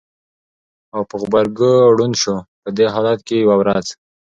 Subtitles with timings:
[0.93, 2.35] او په غبرګو ړوند شو!
[2.61, 3.85] په دې حالت کې یوه ورځ